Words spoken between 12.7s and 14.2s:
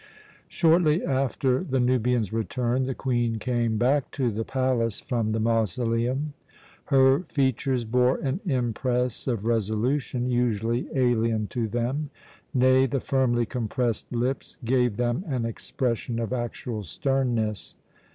the firmly compressed